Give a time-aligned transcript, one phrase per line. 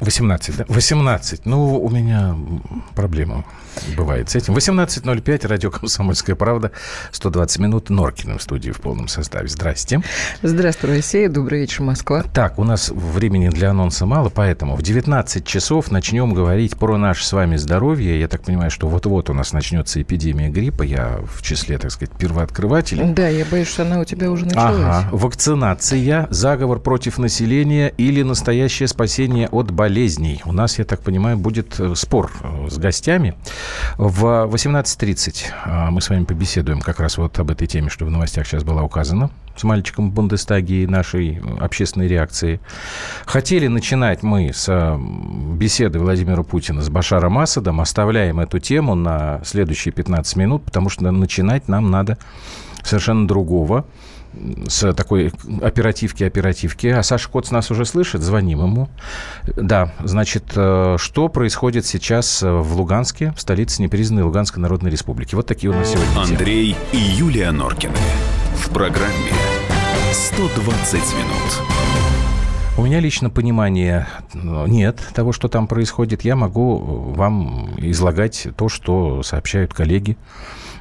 [0.00, 0.64] 18, да?
[0.68, 1.46] 18.
[1.46, 2.36] Ну, у меня
[2.94, 3.44] проблема
[3.96, 4.54] бывает с этим.
[4.54, 6.72] 18.05, радио «Комсомольская правда»,
[7.12, 9.48] 120 минут, Норкина в студии в полном составе.
[9.48, 10.02] Здрасте.
[10.42, 12.22] Здравствуй, Россия, добрый вечер, Москва.
[12.22, 17.24] Так, у нас времени для анонса мало, поэтому в 19 часов начнем говорить про наше
[17.24, 18.18] с вами здоровье.
[18.18, 20.82] Я так понимаю, что вот-вот у нас начнется эпидемия гриппа.
[20.82, 23.12] Я в числе, так сказать, первооткрывателей.
[23.12, 24.76] Да, я боюсь, что она у тебя уже началась.
[24.76, 25.08] Ага.
[25.12, 30.42] Вакцинация, заговор против населения или настоящее спасение от болезней.
[30.44, 33.34] У нас, я так понимаю, будет э, спор э, с гостями.
[33.96, 38.10] В 18.30 а, мы с вами побеседуем как раз вот об этой теме, что в
[38.10, 42.60] новостях сейчас была указана с мальчиком в Бундестаге и нашей общественной реакции.
[43.24, 47.80] Хотели начинать мы с беседы Владимира Путина с Башаром Асадом.
[47.80, 52.18] Оставляем эту тему на следующие 15 минут, потому что начинать нам надо
[52.82, 53.86] совершенно другого
[54.68, 56.88] с такой оперативки-оперативки.
[56.88, 58.88] А Саша Коц нас уже слышит, звоним ему.
[59.56, 65.34] Да, значит, э, что происходит сейчас в Луганске, в столице непризнанной Луганской Народной Республики?
[65.34, 66.80] Вот такие у нас сегодня Андрей темы.
[66.92, 67.94] и Юлия Норкины.
[68.56, 69.32] В программе
[70.12, 71.62] «120 минут».
[72.78, 76.22] У меня лично понимания э, нет того, что там происходит.
[76.24, 80.18] Я могу вам излагать то, что сообщают коллеги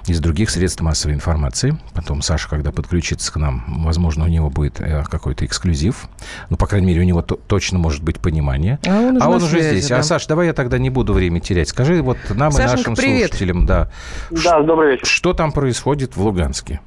[0.07, 1.77] из других средств массовой информации.
[1.93, 6.05] Потом Саша, когда подключится к нам, возможно, у него будет э, какой-то эксклюзив.
[6.49, 8.79] Ну, по крайней мере, у него точно может быть понимание.
[8.87, 9.89] А он уже, а он уже связи, здесь.
[9.89, 9.97] Да.
[9.99, 11.69] А, Саш, давай я тогда не буду время терять.
[11.69, 13.29] Скажи вот нам Сашенька, и нашим привет.
[13.29, 13.89] слушателям, да,
[14.31, 15.05] Да, добрый вечер.
[15.07, 16.79] что там происходит в Луганске?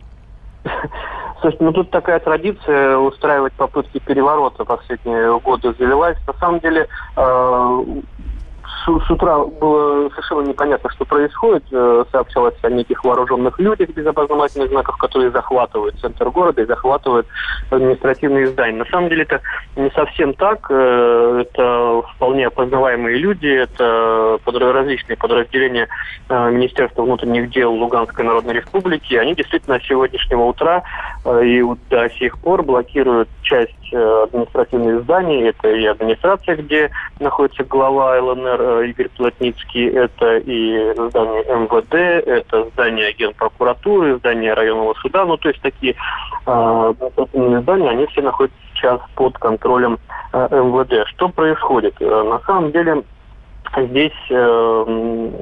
[1.41, 6.17] Слушайте, ну тут такая традиция устраивать попытки переворота последние годы завелась.
[6.27, 7.85] На самом деле, э,
[8.89, 11.65] с, утра было совершенно непонятно, что происходит.
[11.71, 17.27] Э, сообщалось о неких вооруженных людях без опознавательных знаков, которые захватывают центр города и захватывают
[17.71, 18.79] административные здания.
[18.79, 19.41] На самом деле это
[19.77, 20.67] не совсем так.
[20.71, 25.89] Э, это вполне опознаваемые люди, это различные подразделения
[26.29, 29.15] э, Министерства внутренних дел Луганской Народной Республики.
[29.15, 30.83] Они действительно с сегодняшнего утра
[31.43, 35.49] и до сих пор блокируют часть э, административных зданий.
[35.49, 36.91] Это и администрация, где
[37.21, 44.95] находится глава ЛНР э, Игорь Плотницкий, это и здание МВД, это здание Генпрокуратуры, здание районного
[44.95, 45.25] суда.
[45.25, 45.95] Ну, то есть такие
[46.47, 49.99] э, административные здания, они все находятся сейчас под контролем
[50.33, 51.09] МВД.
[51.09, 51.99] Что происходит?
[52.01, 53.03] На самом деле
[53.77, 54.35] Здесь э,
[54.87, 55.33] м,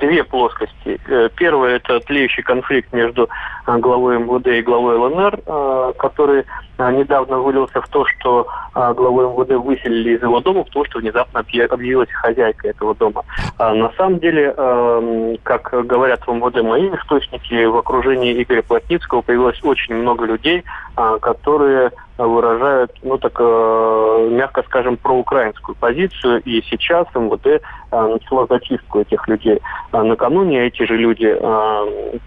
[0.00, 0.98] две плоскости.
[1.08, 3.28] Э, Первое– это тлеющий конфликт между
[3.66, 6.44] э, главой МВД и главой ЛНР, э, который
[6.78, 10.98] э, недавно вылился в то, что э, главу МВД выселили из его дома, потому что
[11.00, 13.24] внезапно объя- объявилась хозяйка этого дома.
[13.58, 19.20] А на самом деле, э, как говорят в МВД мои источники, в окружении Игоря Плотницкого
[19.20, 20.64] появилось очень много людей,
[20.96, 21.90] э, которые
[22.26, 26.42] выражают, ну так, э, мягко скажем, проукраинскую позицию.
[26.42, 27.60] И сейчас МВД э,
[27.90, 29.60] начало зачистку этих людей.
[29.92, 32.18] А накануне эти же люди э,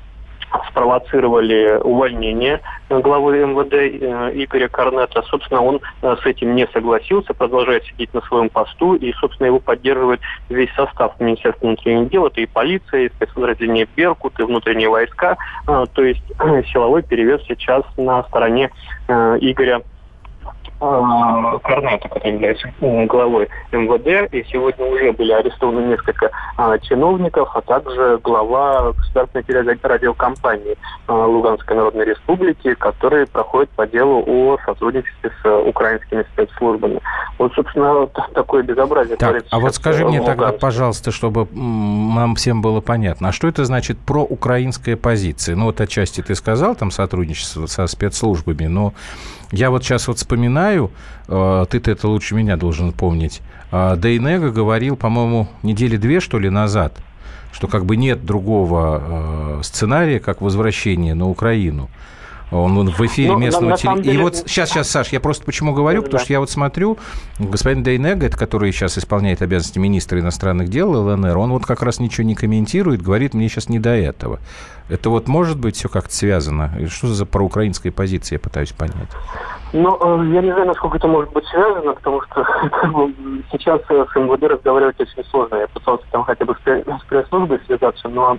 [0.69, 5.23] спровоцировали увольнение главы МВД э, Игоря Корнета.
[5.23, 9.59] Собственно, он э, с этим не согласился, продолжает сидеть на своем посту, и, собственно, его
[9.59, 12.27] поддерживает весь состав Министерства внутренних дел.
[12.27, 15.37] Это и полиция, и спецподразделение «Беркут», и внутренние войска.
[15.67, 16.23] А, То есть
[16.71, 18.69] силовой перевес сейчас на стороне
[19.07, 19.81] э, Игоря
[20.83, 27.61] а, Корната, который является главой МВД, и сегодня уже были арестованы несколько а, чиновников, а
[27.61, 30.75] также глава государственной телерадиокомпании
[31.07, 36.99] а, Луганской Народной Республики, который проходит по делу о сотрудничестве с а, украинскими спецслужбами.
[37.39, 42.61] Вот, собственно, такое безобразие Так, а вот скажи в мне тогда, пожалуйста, чтобы нам всем
[42.61, 45.55] было понятно, а что это значит про украинская позиция?
[45.55, 48.93] Ну, вот отчасти ты сказал, там сотрудничество со спецслужбами, но
[49.53, 50.89] я вот сейчас вот вспоминаю,
[51.27, 53.41] э, ты-то это лучше меня должен помнить,
[53.71, 56.97] э, Дейнега говорил, по-моему, недели две, что ли, назад,
[57.51, 61.91] что как бы нет другого э, сценария, как возвращение на Украину.
[62.53, 65.19] Он, в эфире Ну, местного на теле- самом И деле- вот сейчас, сейчас, Саш, я
[65.19, 66.05] просто почему говорю, Да.
[66.05, 66.97] потому что я вот смотрю,
[67.39, 71.99] господин Дейнега, это который сейчас исполняет обязанности министра иностранных дел ЛНР, он вот как раз
[71.99, 74.39] ничего не комментирует, говорит, мне сейчас не до этого.
[74.89, 76.71] Это вот может быть все как-то связано?
[76.89, 79.09] Что за проукраинская позиция, я пытаюсь понять.
[79.71, 82.45] Ну, э, я не знаю, насколько это может быть связано, потому что
[83.51, 85.55] сейчас с МВД разговаривать очень сложно.
[85.55, 88.37] Я пытался там хотя бы с пресс-службой связаться, но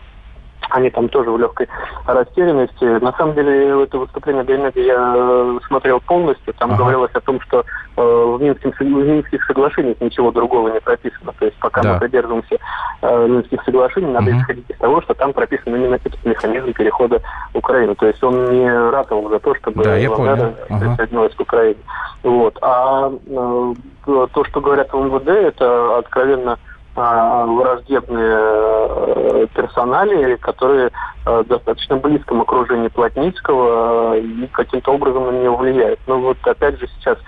[0.71, 1.69] они там тоже в легкой
[2.07, 2.85] растерянности.
[2.85, 6.55] На самом деле, это выступление Гайнега я э, смотрел полностью.
[6.55, 6.79] Там ага.
[6.79, 7.65] говорилось о том, что
[7.97, 11.33] э, в, Минских, в Минских соглашениях ничего другого не прописано.
[11.39, 11.95] То есть пока да.
[11.95, 12.57] мы придерживаемся
[13.03, 14.41] э, Минских соглашений, надо угу.
[14.41, 17.21] исходить из того, что там прописан именно этот механизм перехода
[17.53, 17.95] Украины.
[17.95, 20.55] То есть он не ратовал за то, чтобы да, я понял.
[20.69, 21.37] присоединилась ага.
[21.37, 21.81] к Украине.
[22.23, 22.59] Вот.
[22.63, 23.75] А э,
[24.07, 26.59] то, что говорят в МВД, это откровенно
[26.95, 30.91] враждебные э, персонали, которые
[31.27, 35.99] э, в достаточно близком окружении Плотницкого э, и каким-то образом на него влияют.
[36.07, 37.19] Но вот опять же сейчас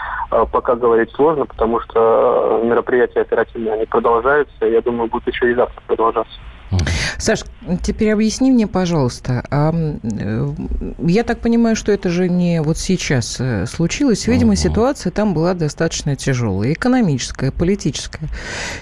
[0.52, 5.80] пока говорить сложно, потому что мероприятия оперативные они продолжаются, я думаю, будут еще и завтра
[5.86, 6.38] продолжаться.
[7.18, 7.44] Саш,
[7.82, 9.72] теперь объясни мне, пожалуйста, а,
[10.98, 14.26] я так понимаю, что это же не вот сейчас э, случилось.
[14.26, 14.56] Видимо, угу.
[14.56, 18.28] ситуация там была достаточно тяжелая, экономическая, политическая.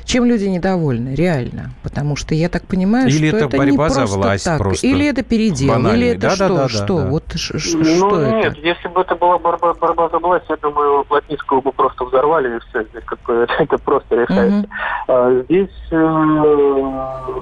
[0.04, 1.70] Чем люди недовольны, реально?
[1.82, 4.58] Потому что я так понимаю, или что это, это борьба не просто за власть так,
[4.58, 5.98] просто или это передел, банальный.
[5.98, 8.60] или это да, что, да, да, что, да, вот ш, ш, ну, что нет, это?
[8.60, 12.60] если бы это была борьба, борьба за власть, я думаю, Плотницкого бы просто взорвали и
[12.69, 14.58] все, здесь как бы это просто решается.
[14.58, 14.69] Угу.
[15.08, 17.34] А, здесь э,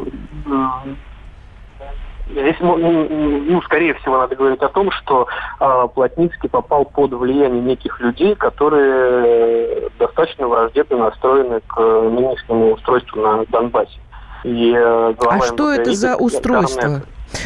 [2.30, 5.26] Здесь, ну, ну, скорее всего, надо говорить о том, что
[5.60, 13.44] э, Плотницкий попал под влияние неких людей, которые достаточно враждебно настроены к нынешнему устройству на
[13.46, 13.98] Донбассе.
[14.44, 17.02] И, э, а что это за устройство?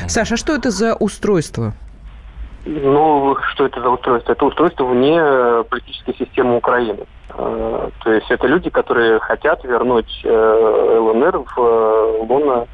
[0.08, 1.72] Саша, а что это за устройство?
[2.66, 4.32] Ну, что это за устройство?
[4.32, 7.06] Это устройство вне политической системы Украины.
[7.38, 12.66] Э, то есть это люди, которые хотят вернуть э, ЛНР в э, лоно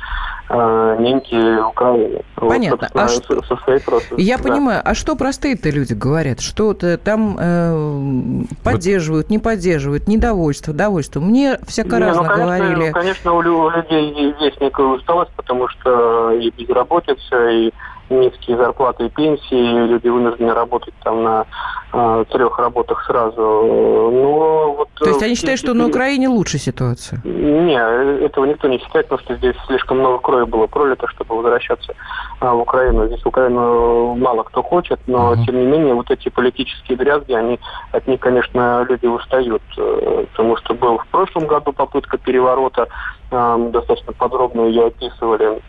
[0.98, 2.20] неньки Украины.
[2.34, 2.88] Понятно.
[2.92, 3.42] Вот, а что...
[3.42, 4.42] со своей просто, Я да.
[4.42, 4.82] понимаю.
[4.84, 6.40] А что простые-то люди говорят?
[6.40, 11.20] Что-то там э, поддерживают, не поддерживают, недовольство, довольство.
[11.20, 12.92] Мне всяко не, разно ну, конечно, говорили.
[12.92, 17.72] Конечно, у людей есть некая усталость, потому что и безработица, и
[18.20, 21.46] низкие зарплаты и пенсии, люди вынуждены работать там на
[21.92, 23.36] э, трех работах сразу.
[23.36, 27.20] Но вот, То есть они считают, что на Украине лучше ситуация?
[27.24, 31.94] Не, этого никто не считает, потому что здесь слишком много крови было пролито, чтобы возвращаться
[32.40, 33.06] э, в Украину.
[33.06, 35.44] Здесь Украину мало кто хочет, но uh-huh.
[35.44, 37.58] тем не менее вот эти политические дрязги, они
[37.92, 42.88] от них, конечно, люди устают, э, потому что был в прошлом году попытка переворота,
[43.30, 45.60] э, достаточно подробно ее описывали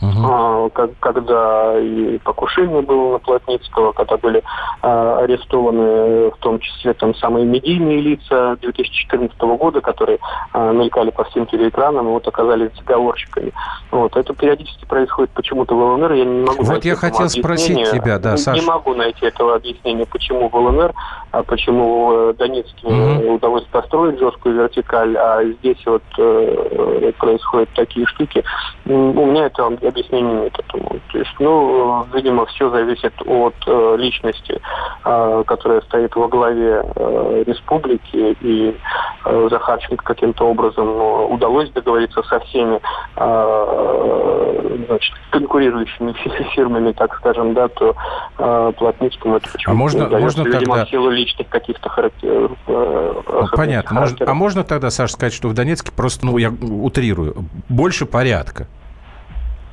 [0.00, 0.70] угу.
[0.70, 4.42] как, когда и покушение было на Плотницкого, когда были
[4.82, 10.18] а, арестованы в том числе там самые медийные лица 2014 года, которые
[10.52, 13.52] а, мелькали по всем телеэкранам и вот оказались заговорщиками.
[13.90, 14.16] Вот.
[14.16, 16.12] Это периодически происходит почему-то в ЛНР.
[16.12, 18.60] Я не могу вот я хотел спросить тебя, да, Саша.
[18.60, 20.94] Не могу найти этого объяснения, почему в ЛНР,
[21.32, 23.34] а почему в Донецке угу.
[23.34, 28.42] удалось построить жесткую вертикаль, а здесь вот э, происходят такие штуки.
[28.86, 31.00] У меня это объяснения нет этому.
[31.12, 34.60] То есть, ну, видимо, все зависит от э, личности,
[35.04, 38.76] э, которая стоит во главе э, республики, и
[39.24, 42.80] э, Захарченко каким-то образом э, удалось договориться со всеми
[43.16, 46.12] э, значит, конкурирующими
[46.54, 47.94] фирмами, так скажем, да, то
[48.38, 50.86] э, Плотницкому это почему-то а можно, удается, можно видимо, тогда...
[50.86, 52.52] в силу личных каких-то характеров.
[52.66, 53.14] Э,
[53.52, 54.00] Понятно.
[54.00, 58.66] Можно, а можно тогда, Саша, сказать, что в Донецке просто, ну, я утрирую, больше порядка?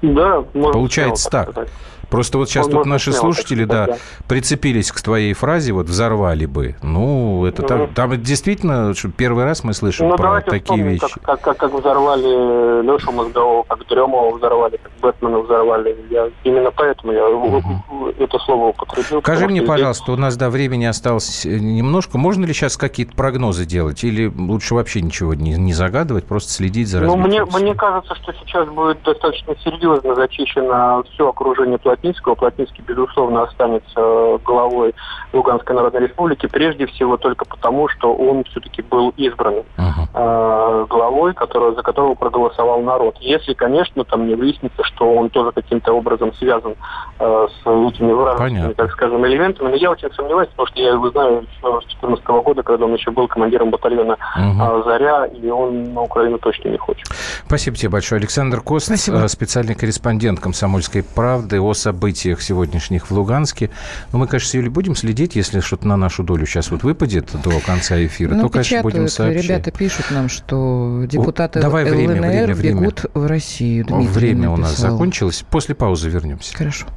[0.02, 1.50] Да, Получается так.
[1.52, 1.70] Сказать.
[2.10, 6.76] Просто вот сейчас тут наши слушатели, да, да, прицепились к твоей фразе, вот взорвали бы.
[6.82, 11.20] Ну, это mm там, там действительно первый раз мы слышим ну, про такие вспомним, вещи.
[11.22, 15.98] Как, как, как взорвали Лешу Мозгового, как Дремова взорвали, как Бэтмена взорвали.
[16.10, 18.10] Я, именно поэтому я угу.
[18.18, 19.22] это слово употребил.
[19.22, 20.18] Скажи мне, пожалуйста, здесь...
[20.18, 22.18] у нас до времени осталось э, немножко.
[22.18, 24.04] Можно ли сейчас какие-то прогнозы делать?
[24.04, 27.22] Или лучше вообще ничего не, не загадывать, просто следить за развитием?
[27.22, 32.36] Ну, мне, мне кажется, что сейчас будет достаточно серьезно зачищено все окружение планеты Плотницкого.
[32.36, 34.94] Плотницкий, безусловно, останется главой
[35.34, 40.08] Луганской Народной Республики, прежде всего только потому, что он все-таки был избран uh-huh.
[40.14, 43.18] э, главой, которого, за которого проголосовал народ.
[43.20, 46.76] Если, конечно, там не выяснится, что он тоже каким-то образом связан
[47.20, 49.70] э, с этими вражескими, так скажем, элементами.
[49.70, 52.94] Но я очень сомневаюсь, потому что я его знаю еще с 2014 года, когда он
[52.94, 54.84] еще был командиром батальона uh-huh.
[54.86, 57.08] «Заря», и он на Украину точно не хочет.
[57.46, 58.20] Спасибо тебе большое.
[58.20, 59.18] Александр Кост, Спасибо.
[59.18, 63.70] Э, специальный корреспондент «Комсомольской правды» о событиях сегодняшних в Луганске.
[64.12, 67.30] Но мы, конечно, с Юлей будем следить, если что-то на нашу долю сейчас вот выпадет
[67.42, 69.46] до конца эфира, ну, то, конечно, будем сообщать.
[69.46, 72.82] Ребята пишут нам, что депутаты Давай ЛНР время, время, время.
[72.82, 73.86] бегут в Россию.
[73.86, 74.54] Дмитрий время написал.
[74.54, 75.46] у нас закончилось.
[75.50, 76.58] После паузы вернемся.
[76.58, 76.88] Хорошо.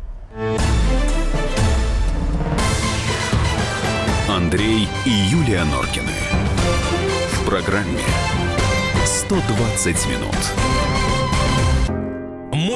[4.28, 6.10] Андрей и Юлия Норкины.
[7.34, 8.02] В программе
[9.04, 10.89] «120 минут»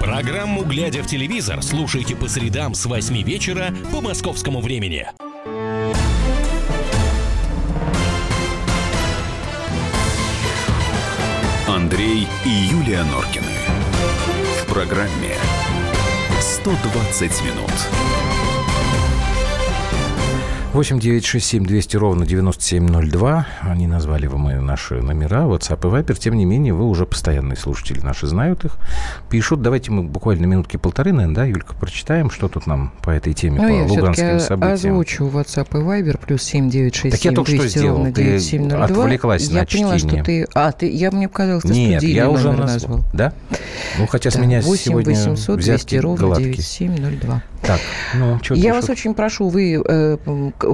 [0.00, 5.06] Программу «Глядя в телевизор» слушайте по средам с 8 вечера по московскому времени.
[11.66, 13.44] Андрей и Юлия Норкины.
[14.62, 15.34] В программе
[16.40, 17.72] 120 минут.
[20.78, 23.46] 8 9 6 7 200 ровно 9702.
[23.62, 26.16] Они назвали мои наши номера, WhatsApp и Viber.
[26.16, 28.76] Тем не менее, вы уже постоянные слушатели наши знают их.
[29.28, 29.60] Пишут.
[29.60, 33.60] Давайте мы буквально минутки полторы, наверное, да, Юлька, прочитаем, что тут нам по этой теме,
[33.60, 34.72] Ну, по я луганским событиям.
[34.72, 37.96] озвучу WhatsApp и Viber плюс 7 9 6 Так я 7 только что 200 сделал.
[37.96, 38.84] ровно Ты 9702.
[38.84, 40.16] отвлеклась я на поняла, чтение.
[40.18, 40.46] что ты...
[40.54, 42.66] А, ты, я мне показалось, ты Нет, я уже назвал.
[42.68, 43.00] назвал.
[43.12, 43.32] Да?
[43.98, 46.52] Ну, хотя с Да, меня 8 сегодня 800 взятки 200 ровно гладкие.
[46.54, 47.42] 9702.
[47.62, 47.80] Так,
[48.14, 50.18] ну, что Я вас очень прошу, вы э,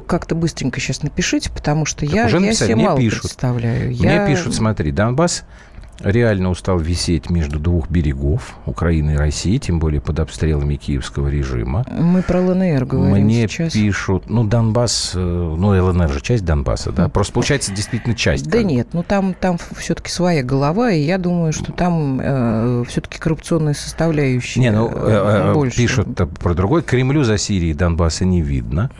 [0.07, 3.23] как-то быстренько сейчас напишите, потому что я, уже я написали, себе мало пишут.
[3.23, 3.89] представляю.
[3.89, 5.45] Мне Я- пишут, смотри, Донбасс
[6.05, 11.85] реально устал висеть между двух берегов Украины и России, тем более под обстрелами киевского режима.
[11.91, 13.73] Мы про ЛНР говорим Мне сейчас.
[13.73, 17.09] пишут, ну, Донбасс, э, ну, ЛНР же часть Донбасса, да?
[17.09, 18.49] Просто получается действительно часть.
[18.49, 23.19] Да как нет, ну там, там все-таки своя голова, и я думаю, что там все-таки
[23.19, 25.77] коррупционная составляющая Не, ну, э, э, больше.
[25.77, 26.09] пишут
[26.39, 26.83] про другой.
[26.83, 28.91] Кремлю за Сирией Донбасса не видно.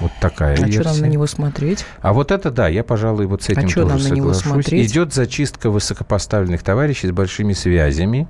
[0.00, 0.82] Вот такая А что версия.
[0.84, 1.84] нам на него смотреть?
[2.02, 4.64] А вот это да, я, пожалуй, вот с этим чё тоже нам на него соглашусь.
[4.66, 4.90] смотреть?
[4.92, 8.28] Идет зачистка высокопоставленных товарищей с большими связями.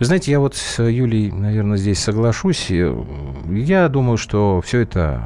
[0.00, 2.66] Вы знаете, я вот с Юлей, наверное, здесь соглашусь.
[2.70, 3.04] Э,
[3.50, 5.22] Я думаю, что все это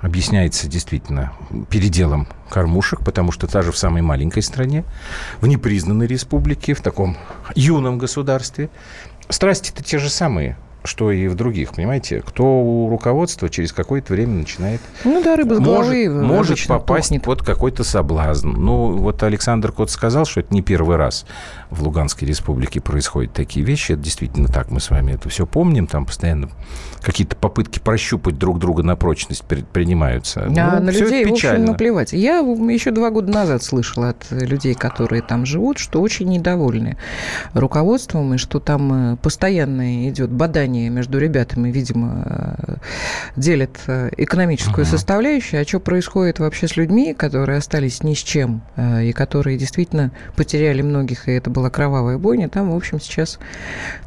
[0.00, 1.32] объясняется действительно
[1.70, 4.84] переделом кормушек, потому что даже в самой маленькой стране,
[5.40, 7.16] в непризнанной республике, в таком
[7.54, 8.68] юном государстве,
[9.28, 10.56] страсти-то те же самые,
[10.86, 12.22] что и в других, понимаете?
[12.24, 17.08] Кто у руководства через какое-то время начинает Ну да, рыба с головы может, может попасть
[17.08, 17.22] тухнет.
[17.24, 18.50] под какой-то соблазн.
[18.50, 21.26] Ну, вот Александр Кот сказал, что это не первый раз
[21.70, 23.92] в Луганской республике происходят такие вещи.
[23.92, 25.86] Это действительно так, мы с вами это все помним.
[25.86, 26.48] Там постоянно
[27.02, 30.44] какие-то попытки прощупать друг друга на прочность предпринимаются.
[30.44, 32.12] А Ну, на людей, в общем, наплевать.
[32.12, 36.96] Я еще два года назад слышала от людей, которые там живут, что очень недовольны
[37.54, 42.74] руководством, и что там э, постоянно идет бадание между ребятами, видимо, э,
[43.36, 44.90] делят э, экономическую Ага.
[44.90, 45.60] составляющую.
[45.60, 50.10] А что происходит вообще с людьми, которые остались ни с чем, э, и которые действительно
[50.36, 53.38] потеряли многих, и это была кровавая бойня, там, в общем, сейчас,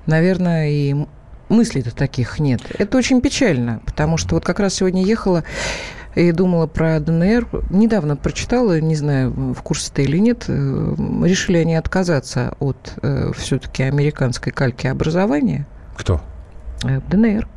[0.05, 0.95] наверное, и
[1.49, 2.61] мыслей-то таких нет.
[2.77, 5.43] Это очень печально, потому что вот как раз сегодня ехала
[6.15, 7.47] и думала про ДНР.
[7.69, 12.93] Недавно прочитала, не знаю, в курсе ты или нет, э, решили они отказаться от
[13.37, 15.65] все-таки американской кальки образования
[15.97, 16.21] Кто?
[16.83, 17.47] Э, в ДНР.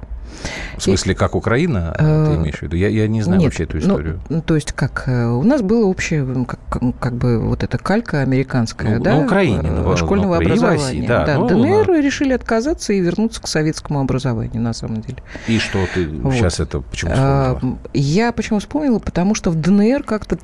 [0.79, 2.75] В смысле, как Украина, ты Э, имеешь в виду?
[2.75, 4.21] Я, я не знаю Нет, вообще эту ну, историю.
[4.31, 5.05] Ну, то есть как?
[5.07, 6.59] э, У нас было общее, как,
[6.99, 9.17] как- бы вот эта калька американская, Ну, да?
[9.19, 9.62] на Украине,
[9.97, 11.07] школьного ну, и в России, образования.
[11.07, 15.19] да, ну, ДНР на- решили отказаться и вернуться к советскому образованию, на самом деле.
[15.49, 16.33] И что ты вот.
[16.33, 17.79] сейчас это почему вспомнила?
[17.93, 18.99] Я почему вспомнила?
[19.00, 20.38] Потому что в ДНР как-то...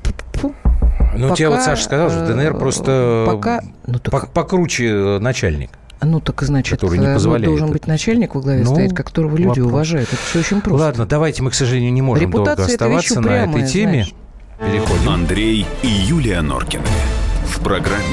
[1.17, 3.61] Ну, тебе вот Саша сказал, что ДНР просто Пока...
[3.87, 5.71] Ну, так, пок- покруче начальник.
[6.05, 7.73] Ну, так значит, который не э, ну, позволяет должен это.
[7.73, 9.67] быть начальник во главе Ну, стоит, которого люди вопрос.
[9.67, 10.09] уважают.
[10.13, 10.85] Это все очень просто.
[10.85, 13.91] Ладно, давайте мы, к сожалению, не можем долго Репутация– это оставаться на этой упрямая, теме.
[13.91, 14.13] знаешь.
[14.59, 15.09] Переходим.
[15.09, 16.83] Андрей и Юлия Норкины.
[17.45, 18.03] В программе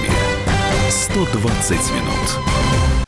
[0.91, 3.07] 120 минут.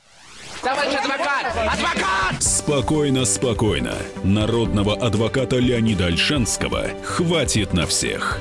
[0.63, 1.47] Товарищ адвокат!
[1.57, 2.43] Адвокат!
[2.43, 3.95] Спокойно, спокойно.
[4.25, 8.41] Народного адвоката Леонида Альшанского хватит на всех.